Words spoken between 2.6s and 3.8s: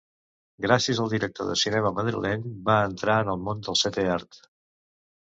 va entrar en el món